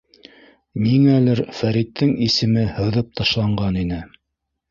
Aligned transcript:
Ниңәлер 0.85 1.41
Фәриттең 1.57 2.15
исеме 2.27 2.65
һыҙып 2.79 3.13
ташланған 3.21 3.81
ине. 3.85 4.01